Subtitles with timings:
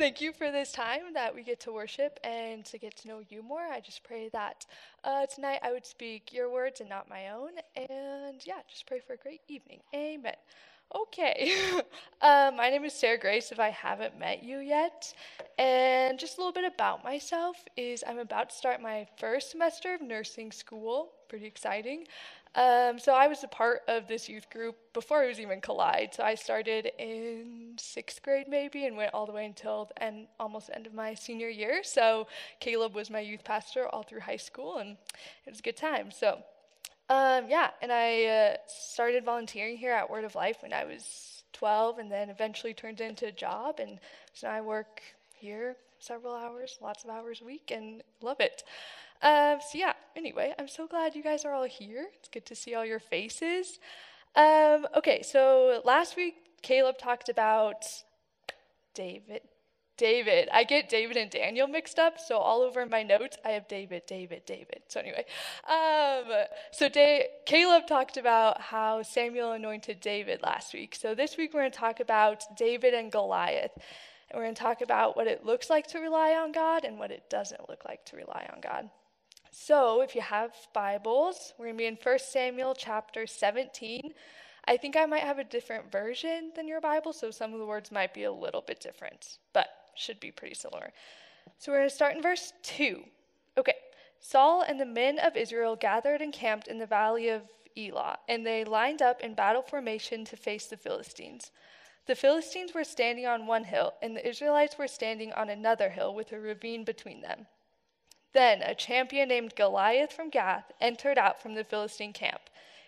[0.00, 3.20] thank you for this time that we get to worship and to get to know
[3.28, 3.60] you more.
[3.60, 4.64] I just pray that
[5.04, 7.50] uh, tonight I would speak your words and not my own.
[7.76, 9.80] And yeah, just pray for a great evening.
[9.94, 10.36] Amen.
[10.96, 11.52] Okay,
[12.22, 13.52] uh, my name is Sarah Grace.
[13.52, 15.12] If I haven't met you yet,
[15.58, 19.92] and just a little bit about myself is I'm about to start my first semester
[19.92, 21.10] of nursing school.
[21.28, 22.06] Pretty exciting.
[22.54, 26.14] Um, so I was a part of this youth group before it was even Collide.
[26.14, 30.26] So I started in sixth grade maybe and went all the way until the end,
[30.40, 31.82] almost end of my senior year.
[31.84, 32.26] So
[32.58, 34.96] Caleb was my youth pastor all through high school, and
[35.46, 36.10] it was a good time.
[36.10, 36.42] So
[37.08, 41.42] um, yeah, and I uh, started volunteering here at Word of Life when I was
[41.52, 43.80] 12, and then eventually turned into a job.
[43.80, 43.98] And
[44.32, 45.02] so I work
[45.34, 48.62] here several hours, lots of hours a week, and love it.
[49.22, 52.06] Um, so yeah, anyway, I'm so glad you guys are all here.
[52.18, 53.78] It's good to see all your faces.
[54.36, 57.86] Um, okay, so last week Caleb talked about
[58.92, 59.40] David.
[59.96, 60.48] David.
[60.52, 64.02] I get David and Daniel mixed up, so all over my notes I have David,
[64.06, 64.82] David, David.
[64.88, 65.24] So anyway,
[65.68, 66.26] um,
[66.70, 70.94] so da- Caleb talked about how Samuel anointed David last week.
[70.94, 73.72] So this week we're going to talk about David and Goliath.
[74.30, 76.98] And we're going to talk about what it looks like to rely on God and
[76.98, 78.88] what it doesn't look like to rely on God.
[79.52, 84.14] So, if you have Bibles, we're going to be in 1 Samuel chapter 17.
[84.68, 87.66] I think I might have a different version than your Bible, so some of the
[87.66, 90.92] words might be a little bit different, but should be pretty similar.
[91.58, 93.02] So, we're going to start in verse 2.
[93.58, 93.74] Okay.
[94.20, 97.42] Saul and the men of Israel gathered and camped in the valley of
[97.76, 101.50] Elah, and they lined up in battle formation to face the Philistines.
[102.06, 106.14] The Philistines were standing on one hill, and the Israelites were standing on another hill
[106.14, 107.46] with a ravine between them.
[108.32, 112.42] Then a champion named Goliath from Gath entered out from the Philistine camp.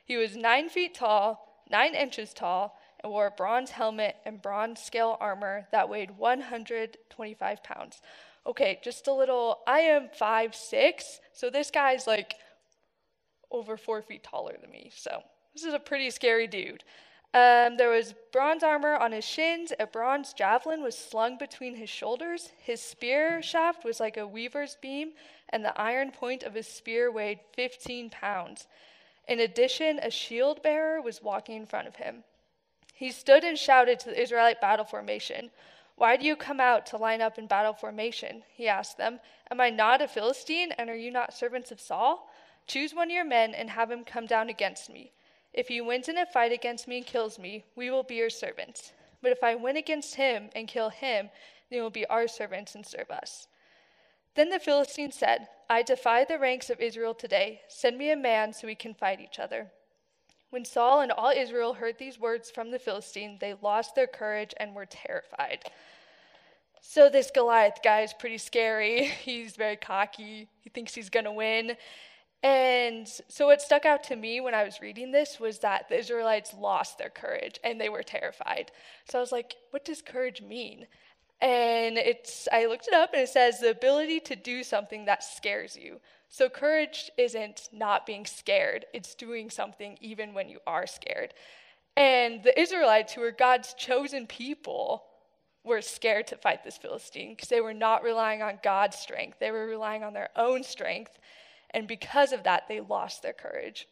[0.04, 4.80] He was nine feet tall, nine inches tall, and wore a bronze helmet and bronze
[4.80, 8.00] scale armor that weighed 125 pounds.
[8.46, 9.60] Okay, just a little.
[9.66, 12.34] I am five six, so this guy's like
[13.50, 14.90] over four feet taller than me.
[14.94, 15.22] So
[15.54, 16.84] this is a pretty scary dude.
[17.34, 19.72] Um, there was bronze armor on his shins.
[19.80, 22.52] A bronze javelin was slung between his shoulders.
[22.58, 25.12] His spear shaft was like a weaver's beam,
[25.48, 28.66] and the iron point of his spear weighed 15 pounds.
[29.26, 32.24] In addition, a shield bearer was walking in front of him.
[32.92, 35.50] He stood and shouted to the Israelite battle formation.
[35.96, 38.42] Why do you come out to line up in battle formation?
[38.52, 39.20] He asked them.
[39.50, 42.30] Am I not a Philistine, and are you not servants of Saul?
[42.66, 45.12] Choose one of your men and have him come down against me.
[45.52, 48.30] If he wins in a fight against me and kills me, we will be your
[48.30, 48.92] servants.
[49.20, 51.30] But if I win against him and kill him,
[51.68, 53.46] then you will be our servants and serve us.
[54.34, 57.60] Then the Philistine said, I defy the ranks of Israel today.
[57.68, 59.70] Send me a man so we can fight each other.
[60.50, 64.52] When Saul and all Israel heard these words from the Philistine, they lost their courage
[64.58, 65.64] and were terrified.
[66.82, 69.04] So, this Goliath guy is pretty scary.
[69.24, 70.48] He's very cocky.
[70.60, 71.76] He thinks he's going to win.
[72.42, 75.98] And so, what stuck out to me when I was reading this was that the
[75.98, 78.72] Israelites lost their courage and they were terrified.
[79.08, 80.86] So, I was like, what does courage mean?
[81.40, 85.22] And it's, I looked it up and it says the ability to do something that
[85.22, 86.00] scares you.
[86.28, 91.34] So, courage isn't not being scared, it's doing something even when you are scared.
[91.96, 95.04] And the Israelites, who were God's chosen people,
[95.64, 99.52] were scared to fight this Philistine because they were not relying on God's strength, they
[99.52, 101.18] were relying on their own strength.
[101.74, 103.88] And because of that, they lost their courage.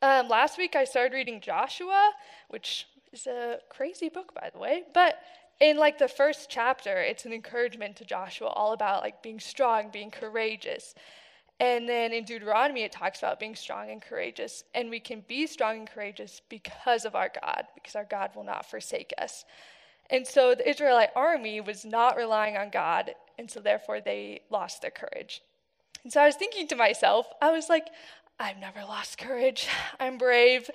[0.00, 2.10] Um, last week, I started reading Joshua,
[2.48, 4.84] which is a crazy book, by the way.
[4.94, 5.18] But
[5.60, 9.90] in like the first chapter, it's an encouragement to Joshua, all about like being strong,
[9.92, 10.94] being courageous.
[11.60, 14.64] And then in Deuteronomy, it talks about being strong and courageous.
[14.74, 18.42] And we can be strong and courageous because of our God, because our God will
[18.42, 19.44] not forsake us.
[20.10, 24.82] And so the Israelite army was not relying on God, and so therefore they lost
[24.82, 25.42] their courage.
[26.04, 27.86] And so I was thinking to myself, I was like,
[28.38, 29.68] I've never lost courage.
[30.00, 30.68] I'm brave.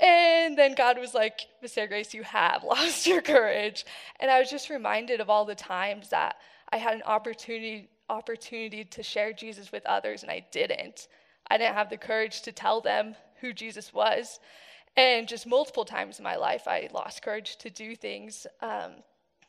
[0.00, 3.84] And then God was like, Sarah Grace, you have lost your courage.
[4.20, 6.36] And I was just reminded of all the times that
[6.70, 11.08] I had an opportunity opportunity to share Jesus with others and I didn't.
[11.50, 14.40] I didn't have the courage to tell them who Jesus was.
[14.96, 18.92] And just multiple times in my life, I lost courage to do things um,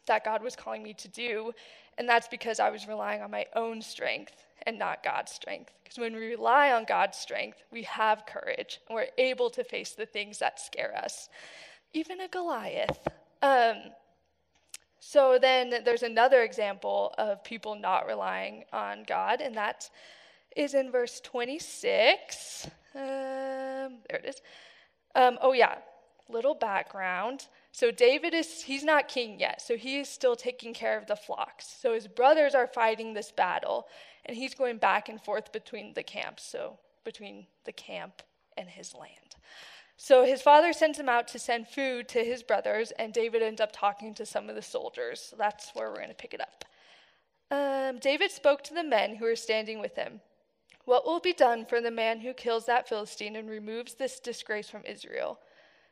[0.08, 1.52] that God was calling me to do.
[1.98, 5.72] And that's because I was relying on my own strength and not God's strength.
[5.84, 9.92] Because when we rely on God's strength, we have courage and we're able to face
[9.92, 11.30] the things that scare us,
[11.94, 13.08] even a Goliath.
[13.42, 13.76] Um,
[15.00, 19.90] so then there's another example of people not relying on God, and that
[20.56, 22.68] is in verse 26.
[22.96, 24.42] Um, there it is.
[25.14, 25.76] Um, oh, yeah,
[26.28, 27.48] little background.
[27.76, 31.16] So David is, he's not king yet, so he is still taking care of the
[31.18, 31.68] flocks.
[31.82, 33.90] So his brothers are fighting this battle,
[34.26, 38.22] and he's going back and forth between the camps, so between the camp
[38.56, 39.36] and his land.
[39.98, 43.60] So his father sends him out to send food to his brothers, and David ends
[43.60, 45.20] up talking to some of the soldiers.
[45.20, 46.64] So that's where we're going to pick it up.
[47.52, 50.22] Um, David spoke to the men who were standing with him.
[50.86, 54.70] What will be done for the man who kills that Philistine and removes this disgrace
[54.70, 55.42] from Israel?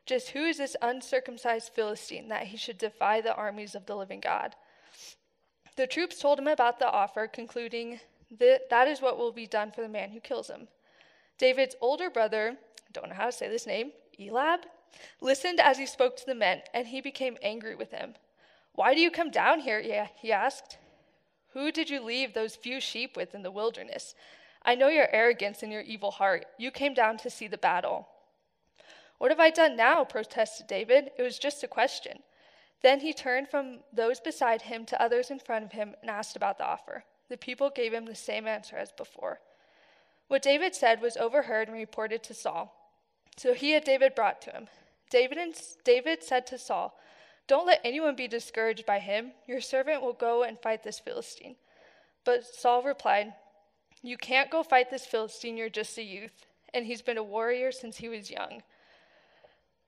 [0.06, 4.20] Just who is this uncircumcised Philistine that he should defy the armies of the living
[4.20, 4.56] God?
[5.76, 8.00] The troops told him about the offer, concluding
[8.40, 10.68] that that is what will be done for the man who kills him.
[11.38, 12.58] David's older brother,
[12.92, 14.60] don't know how to say this name, Elab,
[15.22, 18.14] listened as he spoke to the men, and he became angry with him.
[18.74, 20.10] Why do you come down here?
[20.16, 20.78] he asked.
[21.54, 24.16] Who did you leave those few sheep with in the wilderness?
[24.64, 26.46] I know your arrogance and your evil heart.
[26.58, 28.08] You came down to see the battle.
[29.24, 30.04] What have I done now?
[30.04, 31.12] protested David.
[31.18, 32.24] It was just a question.
[32.82, 36.36] Then he turned from those beside him to others in front of him and asked
[36.36, 37.06] about the offer.
[37.30, 39.40] The people gave him the same answer as before.
[40.28, 42.76] What David said was overheard and reported to Saul.
[43.38, 44.68] So he had David brought to him.
[45.10, 45.56] David, and,
[45.86, 46.94] David said to Saul,
[47.48, 49.32] Don't let anyone be discouraged by him.
[49.48, 51.56] Your servant will go and fight this Philistine.
[52.26, 53.36] But Saul replied,
[54.02, 55.56] You can't go fight this Philistine.
[55.56, 58.64] You're just a youth, and he's been a warrior since he was young.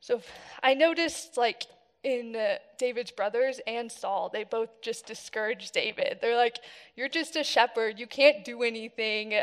[0.06, 0.22] So
[0.62, 1.63] I noticed, like,
[2.04, 6.19] in uh, David's brothers and Saul, they both just discouraged David.
[6.22, 6.60] They're like,
[6.96, 7.98] You're just a shepherd.
[7.98, 9.34] You can't do anything.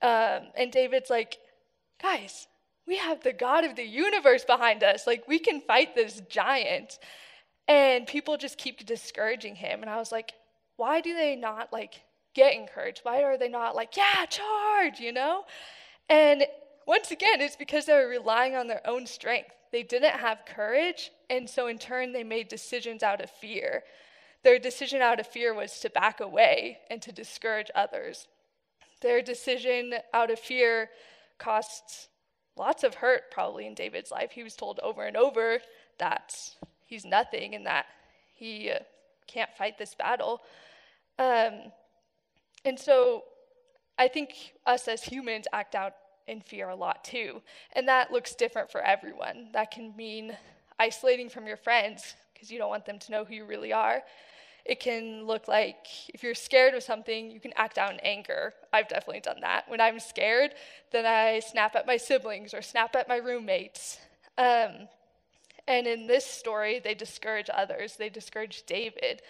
[0.00, 1.36] Um, and David's like,
[2.00, 2.46] Guys,
[2.86, 5.06] we have the God of the universe behind us.
[5.06, 6.98] Like, we can fight this giant.
[7.68, 9.82] And people just keep discouraging him.
[9.82, 10.32] And I was like,
[10.78, 12.00] why do they not like
[12.34, 13.00] get encouraged?
[13.02, 15.42] Why are they not like, yeah, charge, you know?
[16.08, 16.44] And
[16.86, 19.50] once again, it's because they're relying on their own strength.
[19.72, 21.10] They didn't have courage.
[21.28, 23.84] And so, in turn, they made decisions out of fear.
[24.44, 28.28] Their decision out of fear was to back away and to discourage others.
[29.00, 30.90] Their decision out of fear
[31.38, 32.08] costs
[32.56, 34.32] lots of hurt probably in David's life.
[34.32, 35.60] He was told over and over
[35.98, 36.34] that
[36.86, 37.86] he's nothing and that
[38.34, 38.80] he uh,
[39.26, 40.40] can't fight this battle.
[41.18, 41.72] Um,
[42.64, 43.24] and so
[43.98, 45.94] I think us as humans act out
[46.28, 47.42] in fear a lot too.
[47.72, 49.48] And that looks different for everyone.
[49.52, 50.36] That can mean
[50.78, 54.02] isolating from your friends because you don't want them to know who you really are.
[54.64, 58.52] It can look like if you're scared of something, you can act out in anger.
[58.72, 59.68] I've definitely done that.
[59.68, 60.52] When I'm scared,
[60.92, 63.98] then I snap at my siblings or snap at my roommates.
[64.36, 64.88] Um,
[65.66, 67.96] and in this story, they discourage others.
[67.96, 69.22] They discourage David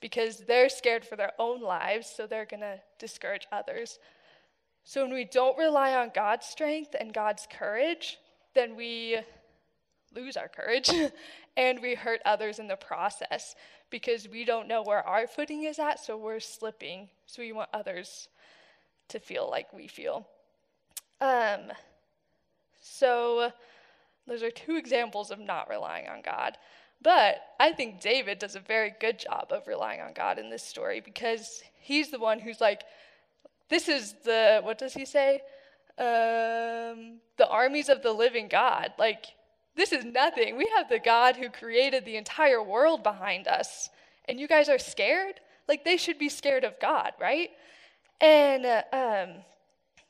[0.00, 3.98] because they're scared for their own lives, so they're going to discourage others.
[4.88, 8.18] So when we don't rely on God's strength and God's courage,
[8.54, 9.18] then we
[10.14, 10.88] lose our courage
[11.56, 13.56] and we hurt others in the process
[13.90, 17.08] because we don't know where our footing is at, so we're slipping.
[17.26, 18.28] So we want others
[19.08, 20.28] to feel like we feel.
[21.20, 21.72] Um,
[22.80, 23.50] so
[24.28, 26.58] those are two examples of not relying on God.
[27.02, 30.62] But I think David does a very good job of relying on God in this
[30.62, 32.84] story because he's the one who's like,
[33.68, 35.40] this is the, what does he say?
[35.98, 38.92] Um, the armies of the living God.
[38.98, 39.26] Like,
[39.76, 40.56] this is nothing.
[40.56, 43.90] We have the God who created the entire world behind us,
[44.28, 45.40] and you guys are scared?
[45.68, 47.50] Like, they should be scared of God, right?
[48.20, 49.28] And, uh, um,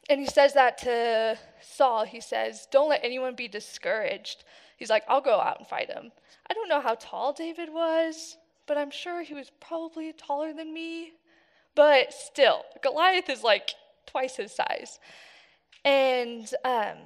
[0.08, 2.04] and he says that to Saul.
[2.04, 4.44] He says, Don't let anyone be discouraged.
[4.76, 6.12] He's like, I'll go out and fight him.
[6.48, 8.36] I don't know how tall David was,
[8.66, 11.12] but I'm sure he was probably taller than me.
[11.76, 13.74] But still, Goliath is like
[14.06, 14.98] twice his size.
[15.84, 16.96] And um,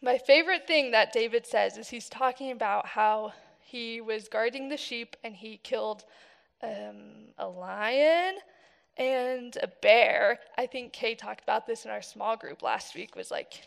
[0.00, 4.76] my favorite thing that David says is he's talking about how he was guarding the
[4.76, 6.04] sheep and he killed
[6.62, 8.36] um, a lion
[8.96, 10.38] and a bear.
[10.56, 13.62] I think Kay talked about this in our small group last week, was like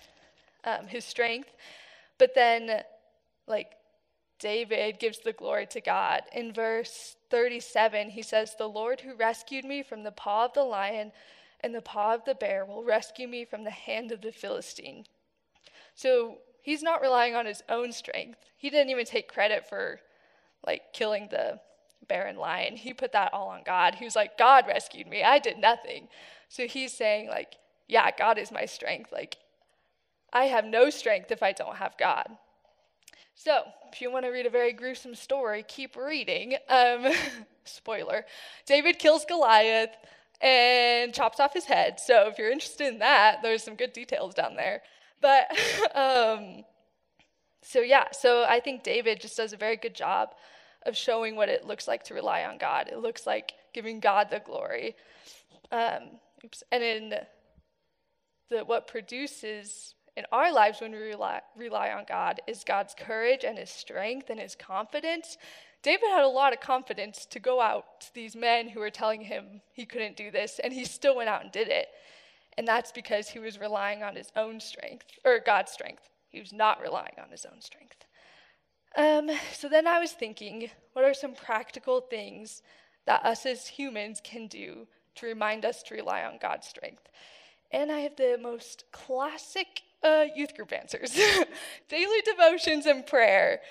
[0.63, 1.49] um, his strength.
[2.17, 2.83] But then,
[3.47, 3.71] like,
[4.39, 6.23] David gives the glory to God.
[6.33, 10.63] In verse 37, he says, The Lord who rescued me from the paw of the
[10.63, 11.11] lion
[11.61, 15.05] and the paw of the bear will rescue me from the hand of the Philistine.
[15.95, 18.39] So he's not relying on his own strength.
[18.57, 20.01] He didn't even take credit for
[20.65, 21.59] like killing the
[22.07, 22.75] bear and lion.
[22.75, 23.95] He put that all on God.
[23.95, 25.23] He was like, God rescued me.
[25.23, 26.07] I did nothing.
[26.49, 27.55] So he's saying, like,
[27.87, 29.11] yeah, God is my strength.
[29.11, 29.37] Like,
[30.33, 32.37] I have no strength if I don't have God.
[33.35, 33.63] So,
[33.93, 36.55] if you want to read a very gruesome story, keep reading.
[36.69, 37.07] Um,
[37.65, 38.25] spoiler
[38.67, 39.95] David kills Goliath
[40.41, 41.99] and chops off his head.
[41.99, 44.83] So, if you're interested in that, there's some good details down there.
[45.21, 45.47] But
[45.95, 46.63] um,
[47.63, 50.35] So, yeah, so I think David just does a very good job
[50.85, 52.89] of showing what it looks like to rely on God.
[52.91, 54.95] It looks like giving God the glory.
[55.71, 57.15] Um, oops, and in
[58.49, 63.43] the, what produces in our lives when we rely, rely on God is God's courage
[63.43, 65.37] and his strength and his confidence.
[65.83, 69.21] David had a lot of confidence to go out to these men who were telling
[69.21, 71.87] him he couldn't do this, and he still went out and did it.
[72.57, 76.09] And that's because he was relying on his own strength, or God's strength.
[76.29, 78.05] He was not relying on his own strength.
[78.97, 82.61] Um, so then I was thinking, what are some practical things
[83.05, 87.09] that us as humans can do to remind us to rely on God's strength?
[87.71, 91.11] And I have the most classic uh, youth group answers
[91.89, 93.61] daily devotions and prayer.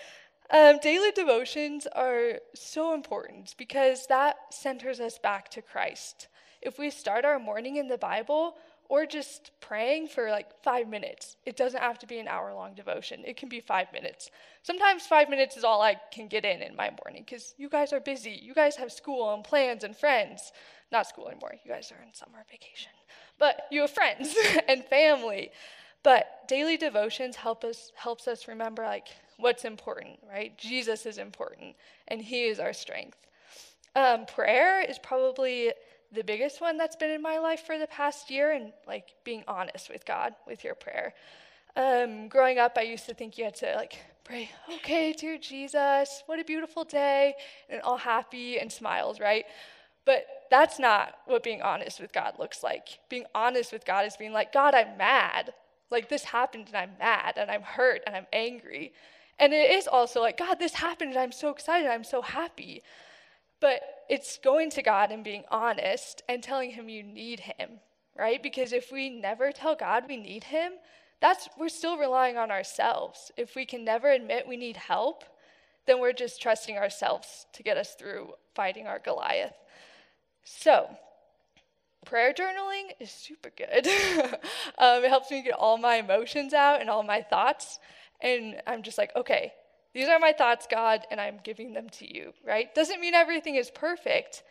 [0.50, 6.29] Um, daily devotions are so important because that centers us back to Christ.
[6.61, 8.57] If we start our morning in the Bible,
[8.88, 11.37] or just praying for like five minutes.
[11.47, 14.31] It doesn't have to be an hour long devotion, it can be five minutes.
[14.62, 17.93] Sometimes five minutes is all I can get in in my morning because you guys
[17.93, 18.38] are busy.
[18.43, 20.53] You guys have school and plans and friends.
[20.93, 22.93] Not school anymore, you guys are in summer vacation.
[23.38, 24.35] But you have friends
[24.69, 25.50] and family.
[26.05, 29.09] But daily devotions help us helps us remember like
[29.39, 30.57] what's important, right?
[30.57, 31.75] Jesus is important
[32.07, 33.19] and he is our strength.
[33.97, 35.73] Um, prayer is probably
[36.13, 39.43] the biggest one that's been in my life for the past year and like being
[39.49, 41.15] honest with God with your prayer.
[41.77, 46.23] Um, growing up, I used to think you had to like pray, okay, dear Jesus,
[46.27, 47.35] what a beautiful day,
[47.69, 49.45] and all happy and smiles, right?
[50.05, 53.01] But that's not what being honest with God looks like.
[53.09, 55.53] Being honest with God is being like, God, I'm mad.
[55.91, 58.93] Like this happened and I'm mad and I'm hurt and I'm angry.
[59.38, 62.83] And it is also like, God, this happened and I'm so excited, I'm so happy.
[63.61, 67.81] But it's going to God and being honest and telling him you need him,
[68.17, 68.43] right?
[68.43, 70.73] Because if we never tell God we need him,
[71.21, 73.33] that's we're still relying on ourselves.
[73.37, 75.25] If we can never admit we need help,
[75.87, 79.55] then we're just trusting ourselves to get us through fighting our Goliath.
[80.45, 80.88] So,
[82.05, 83.87] prayer journaling is super good.
[84.79, 87.79] um, it helps me get all my emotions out and all my thoughts.
[88.21, 89.53] And I'm just like, okay,
[89.95, 92.75] these are my thoughts, God, and I'm giving them to you, right?
[92.75, 94.43] Doesn't mean everything is perfect,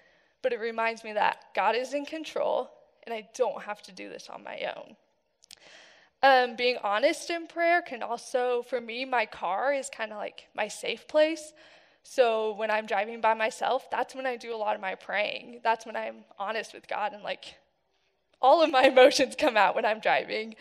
[0.41, 2.69] but it reminds me that God is in control
[3.05, 4.95] and I don't have to do this on my own.
[6.21, 10.47] Um, being honest in prayer can also, for me, my car is kind of like
[10.55, 11.51] my safe place.
[12.03, 15.61] So when I'm driving by myself, that's when I do a lot of my praying.
[15.63, 17.55] That's when I'm honest with God and like
[18.41, 20.55] all of my emotions come out when I'm driving.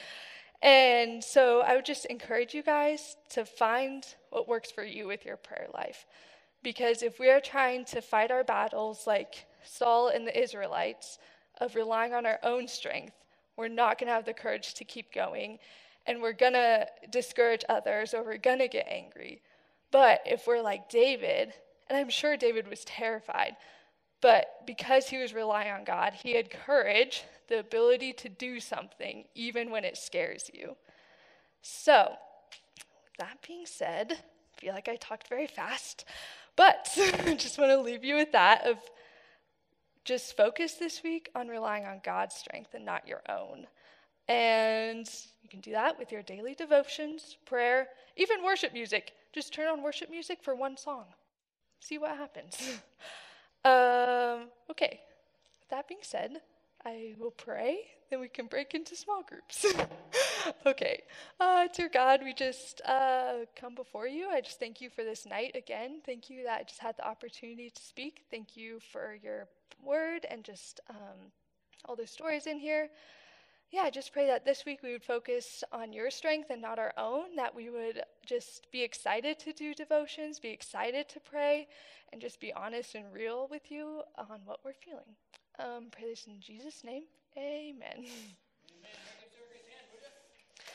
[0.62, 5.24] And so I would just encourage you guys to find what works for you with
[5.24, 6.06] your prayer life.
[6.62, 11.18] Because if we are trying to fight our battles like Saul and the Israelites,
[11.62, 13.14] of relying on our own strength,
[13.56, 15.58] we're not going to have the courage to keep going.
[16.06, 19.40] And we're going to discourage others or we're going to get angry.
[19.92, 21.52] But if we're like David,
[21.88, 23.54] and I'm sure David was terrified,
[24.20, 29.24] but because he was relying on God, he had courage, the ability to do something,
[29.34, 30.76] even when it scares you.
[31.60, 32.14] So,
[33.18, 36.04] that being said, I feel like I talked very fast,
[36.56, 36.88] but
[37.24, 38.78] I just want to leave you with that of
[40.04, 43.66] just focus this week on relying on God's strength and not your own.
[44.28, 45.08] And
[45.42, 49.12] you can do that with your daily devotions, prayer, even worship music.
[49.32, 51.04] Just turn on worship music for one song.
[51.80, 52.80] See what happens.
[53.64, 54.98] Um, okay,
[55.60, 56.40] with that being said,
[56.84, 57.78] I will pray,
[58.10, 59.64] then we can break into small groups.
[60.66, 61.02] okay,
[61.38, 64.28] uh, dear God, we just uh, come before you.
[64.28, 66.00] I just thank you for this night again.
[66.04, 68.24] Thank you that I just had the opportunity to speak.
[68.32, 69.46] Thank you for your
[69.80, 71.30] word and just um,
[71.84, 72.88] all the stories in here
[73.72, 76.78] yeah, I just pray that this week we would focus on your strength and not
[76.78, 81.66] our own, that we would just be excited to do devotions, be excited to pray,
[82.12, 85.16] and just be honest and real with you on what we're feeling.
[85.58, 87.04] Um, pray this in Jesus' name.
[87.36, 88.04] Amen.